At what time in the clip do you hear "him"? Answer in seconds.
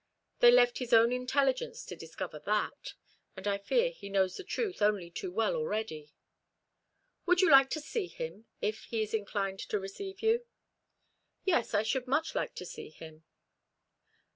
8.07-8.47, 12.89-13.25